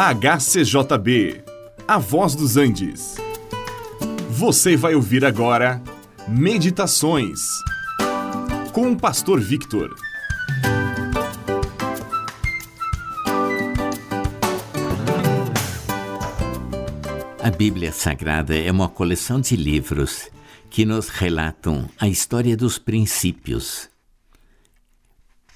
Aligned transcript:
HCJB, 0.00 1.42
A 1.88 1.98
Voz 1.98 2.36
dos 2.36 2.56
Andes. 2.56 3.16
Você 4.30 4.76
vai 4.76 4.94
ouvir 4.94 5.24
agora 5.24 5.82
Meditações 6.28 7.40
com 8.72 8.92
o 8.92 8.96
Pastor 8.96 9.40
Victor. 9.40 9.92
A 17.42 17.50
Bíblia 17.50 17.90
Sagrada 17.90 18.56
é 18.56 18.70
uma 18.70 18.88
coleção 18.88 19.40
de 19.40 19.56
livros 19.56 20.30
que 20.70 20.84
nos 20.84 21.08
relatam 21.08 21.90
a 21.98 22.06
história 22.06 22.56
dos 22.56 22.78
princípios 22.78 23.90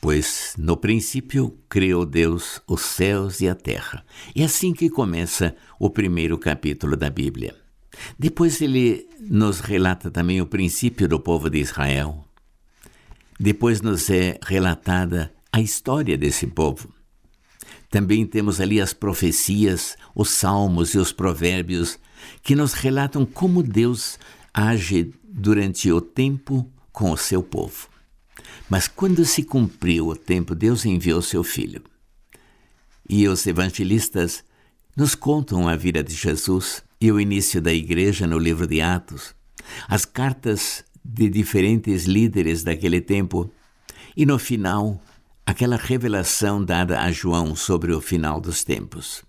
Pois 0.03 0.55
no 0.59 0.77
princípio 0.77 1.57
criou 1.69 2.05
Deus 2.05 2.61
os 2.67 2.81
céus 2.81 3.41
e 3.41 3.49
a 3.49 3.55
terra. 3.55 4.05
É 4.35 4.43
assim 4.43 4.73
que 4.73 4.91
começa 4.91 5.55
o 5.79 5.89
primeiro 5.89 6.37
capítulo 6.37 6.97
da 6.97 7.09
Bíblia. 7.09 7.55
Depois 8.19 8.61
ele 8.61 9.09
nos 9.21 9.61
relata 9.61 10.11
também 10.11 10.41
o 10.41 10.47
princípio 10.47 11.07
do 11.07 11.21
povo 11.21 11.49
de 11.49 11.59
Israel. 11.59 12.25
Depois 13.39 13.81
nos 13.81 14.11
é 14.11 14.41
relatada 14.43 15.33
a 15.53 15.61
história 15.61 16.19
desse 16.19 16.49
povo. 16.49 16.93
Também 17.89 18.27
temos 18.27 18.61
ali 18.61 18.81
as 18.81 18.93
profecias, 18.93 19.97
os 20.17 20.31
salmos 20.31 20.95
e 20.95 20.99
os 20.99 21.13
provérbios 21.13 21.97
que 22.43 22.57
nos 22.57 22.73
relatam 22.73 23.25
como 23.25 23.63
Deus 23.63 24.19
age 24.53 25.15
durante 25.23 25.93
o 25.93 26.01
tempo 26.01 26.69
com 26.91 27.13
o 27.13 27.17
seu 27.17 27.41
povo. 27.41 27.92
Mas 28.69 28.89
quando 28.89 29.25
se 29.25 29.43
cumpriu 29.43 30.09
o 30.09 30.17
tempo, 30.17 30.55
Deus 30.55 30.85
enviou 30.85 31.21
seu 31.23 31.43
filho. 31.45 31.83
E 33.09 33.29
os 33.29 33.47
evangelistas 33.47 34.45
nos 34.97 35.15
contam 35.15 35.69
a 35.69 35.77
vida 35.77 36.03
de 36.03 36.15
Jesus 36.15 36.83
e 37.01 37.11
o 37.11 37.21
início 37.21 37.61
da 37.61 37.73
igreja 37.73 38.27
no 38.27 38.39
livro 38.39 38.67
de 38.67 38.81
Atos, 38.81 39.35
as 39.89 40.05
cartas 40.05 40.85
de 41.05 41.29
diferentes 41.29 42.05
líderes 42.05 42.63
daquele 42.63 43.01
tempo 43.01 43.53
e 44.17 44.25
no 44.25 44.39
final 44.39 45.03
aquela 45.45 45.77
revelação 45.77 46.65
dada 46.65 47.01
a 47.01 47.11
João 47.11 47.57
sobre 47.57 47.93
o 47.93 48.01
final 48.01 48.41
dos 48.41 48.63
tempos. 48.63 49.25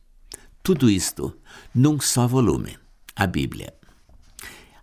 Tudo 0.61 0.89
isto 0.89 1.35
num 1.73 1.99
só 1.99 2.27
volume, 2.27 2.77
a 3.15 3.25
Bíblia. 3.25 3.73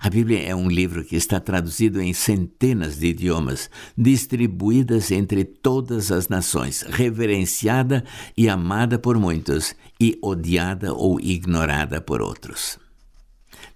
A 0.02 0.08
Bíblia 0.08 0.42
é 0.42 0.54
um 0.54 0.70
livro 0.70 1.04
que 1.04 1.14
está 1.14 1.38
traduzido 1.38 2.00
em 2.00 2.14
centenas 2.14 2.98
de 2.98 3.08
idiomas, 3.08 3.68
distribuídas 3.98 5.10
entre 5.10 5.44
todas 5.44 6.10
as 6.10 6.26
nações, 6.26 6.80
reverenciada 6.80 8.02
e 8.34 8.48
amada 8.48 8.98
por 8.98 9.18
muitos 9.18 9.74
e 10.00 10.18
odiada 10.22 10.94
ou 10.94 11.20
ignorada 11.20 12.00
por 12.00 12.22
outros. 12.22 12.78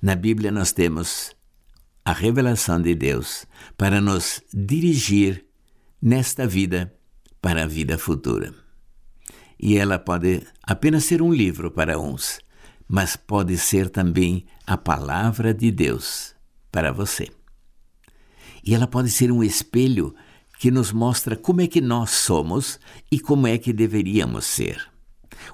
Na 0.01 0.15
Bíblia 0.15 0.51
nós 0.51 0.73
temos 0.73 1.37
a 2.03 2.15
revelação 2.15 2.81
de 2.81 2.95
Deus 2.95 3.45
para 3.77 4.01
nos 4.01 4.41
dirigir 4.51 5.45
nesta 6.01 6.47
vida 6.47 6.95
para 7.43 7.65
a 7.65 7.67
vida 7.67 7.99
futura. 7.99 8.55
E 9.61 9.77
ela 9.77 9.99
pode 9.99 10.43
apenas 10.63 11.05
ser 11.05 11.21
um 11.21 11.31
livro 11.31 11.71
para 11.71 11.99
uns, 11.99 12.41
mas 12.89 13.15
pode 13.15 13.59
ser 13.59 13.91
também 13.91 14.47
a 14.67 14.77
palavra 14.77 15.53
de 15.53 15.71
Deus 15.71 16.35
para 16.73 16.93
você. 16.93 17.29
E 18.65 18.75
ela 18.75 18.87
pode 18.87 19.11
ser 19.11 19.31
um 19.31 19.43
espelho 19.45 20.15
que 20.59 20.71
nos 20.71 20.93
mostra 20.93 21.37
como 21.37 21.61
é 21.61 21.67
que 21.67 21.81
nós 21.81 22.11
somos 22.11 22.81
e 23.11 23.21
como 23.21 23.47
é 23.47 23.59
que 23.59 23.73
deveríamos 23.73 24.47
ser. 24.47 24.91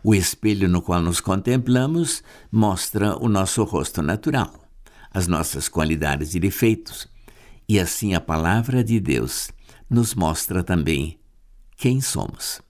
O 0.04 0.14
espelho 0.14 0.68
no 0.68 0.80
qual 0.80 1.02
nos 1.02 1.20
contemplamos 1.20 2.22
mostra 2.52 3.16
o 3.16 3.28
nosso 3.28 3.64
rosto 3.64 4.02
natural, 4.02 4.68
as 5.10 5.26
nossas 5.26 5.68
qualidades 5.68 6.34
e 6.34 6.40
defeitos. 6.40 7.08
E 7.68 7.80
assim 7.80 8.14
a 8.14 8.20
palavra 8.20 8.84
de 8.84 9.00
Deus 9.00 9.50
nos 9.88 10.14
mostra 10.14 10.62
também 10.62 11.18
quem 11.76 12.00
somos. 12.00 12.60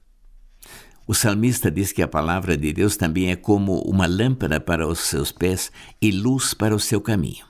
O 1.10 1.14
salmista 1.14 1.72
diz 1.72 1.90
que 1.90 2.02
a 2.02 2.06
palavra 2.06 2.56
de 2.56 2.72
Deus 2.72 2.96
também 2.96 3.32
é 3.32 3.34
como 3.34 3.80
uma 3.80 4.06
lâmpada 4.06 4.60
para 4.60 4.86
os 4.86 5.00
seus 5.00 5.32
pés 5.32 5.72
e 6.00 6.12
luz 6.12 6.54
para 6.54 6.72
o 6.72 6.78
seu 6.78 7.00
caminho. 7.00 7.44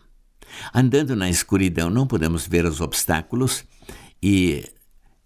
Andando 0.72 1.15
na 1.15 1.28
escuridão, 1.28 1.91
não 1.91 2.06
podemos 2.06 2.47
ver 2.47 2.65
os 2.65 2.81
obstáculos 2.81 3.62
e 4.22 4.65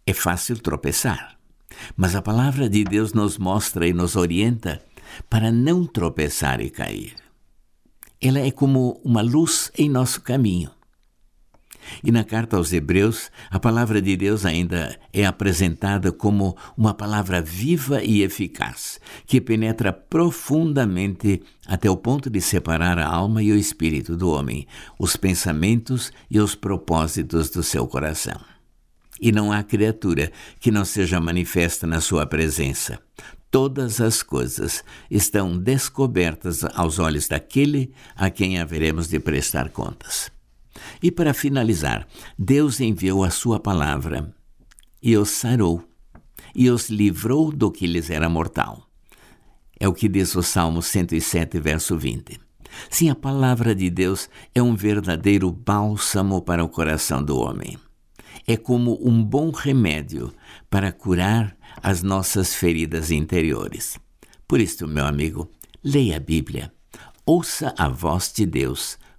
é 0.05 0.13
fácil 0.13 0.59
tropeçar. 0.59 1.39
Mas 1.97 2.17
a 2.17 2.23
palavra 2.23 2.69
de 2.69 2.83
Deus 2.83 3.13
nos 3.13 3.39
mostra 3.39 3.87
e 3.87 3.93
nos 3.93 4.17
orienta 4.17 4.83
para 5.31 5.53
não 5.53 5.87
tropeçar 5.87 6.61
e 6.61 6.71
cair. 6.71 7.15
Ela 8.21 8.41
é 8.41 8.51
como 8.51 9.01
uma 9.05 9.23
luz 9.23 9.71
em 9.79 9.89
nosso 9.89 10.21
caminho. 10.23 10.73
E 12.03 12.11
na 12.11 12.25
carta 12.25 12.57
aos 12.57 12.73
Hebreus, 12.73 13.31
a 13.51 13.59
palavra 13.59 14.01
de 14.01 14.17
Deus 14.17 14.45
ainda 14.45 14.99
é 15.13 15.25
apresentada 15.25 16.13
como 16.13 16.57
uma 16.77 16.95
palavra 16.95 17.41
viva 17.41 18.03
e 18.03 18.23
eficaz, 18.23 19.01
que 19.27 19.41
penetra 19.41 19.93
profundamente 19.93 21.43
até 21.67 21.91
o 21.91 21.97
ponto 21.97 22.29
de 22.29 22.41
separar 22.41 22.99
a 22.99 23.07
alma 23.07 23.43
e 23.43 23.53
o 23.53 23.57
espírito 23.57 24.17
do 24.17 24.31
homem, 24.31 24.67
os 24.99 25.17
pensamentos 25.17 26.13
e 26.31 26.39
os 26.39 26.55
propósitos 26.55 27.51
do 27.51 27.63
seu 27.63 27.87
coração. 27.87 28.41
E 29.21 29.31
não 29.31 29.53
há 29.53 29.63
criatura 29.63 30.33
que 30.61 30.71
não 30.71 30.85
seja 30.85 31.21
manifesta 31.21 31.87
na 31.87 32.01
sua 32.01 32.27
presença. 32.27 32.99
Todas 33.51 34.01
as 34.01 34.21
coisas 34.21 34.83
estão 35.09 35.57
descobertas 35.57 36.65
aos 36.75 36.99
olhos 36.99 37.29
daquele 37.29 37.93
a 38.17 38.29
quem 38.29 38.59
haveremos 38.59 39.09
de 39.09 39.21
prestar 39.21 39.69
contas. 39.69 40.34
E 41.03 41.11
para 41.11 41.35
finalizar, 41.35 42.07
Deus 42.39 42.81
enviou 42.81 43.25
a 43.25 43.31
sua 43.31 43.61
palavra 43.61 44.35
e 45.03 45.17
os 45.17 45.31
sarou 45.31 45.85
e 46.55 46.71
os 46.71 46.89
livrou 46.89 47.51
do 47.51 47.71
que 47.71 47.87
lhes 47.87 48.11
era 48.11 48.29
mortal. 48.29 48.89
É 49.79 49.89
o 49.89 49.93
que 49.93 50.09
diz 50.09 50.35
o 50.35 50.43
Salmo 50.43 50.81
107, 50.81 51.59
verso 51.59 51.99
20. 51.99 52.41
Sim, 52.89 53.11
a 53.11 53.15
palavra 53.15 53.75
de 53.75 53.91
Deus 53.91 54.29
é 54.55 54.63
um 54.63 54.75
verdadeiro 54.75 55.51
bálsamo 55.51 56.41
para 56.43 56.65
o 56.65 56.69
coração 56.69 57.23
do 57.23 57.39
homem. 57.39 57.79
É 58.47 58.57
como 58.57 58.99
um 59.07 59.23
bom 59.23 59.51
remédio 59.51 60.33
para 60.69 60.93
curar 60.93 61.57
as 61.83 62.03
nossas 62.03 62.55
feridas 62.55 63.11
interiores. 63.11 63.99
Por 64.47 64.61
isso, 64.61 64.87
meu 64.87 65.07
amigo, 65.07 65.51
leia 65.83 66.17
a 66.17 66.21
Bíblia, 66.21 66.73
ouça 67.25 67.75
a 67.79 67.89
voz 67.89 68.33
de 68.33 68.45
Deus 68.45 68.99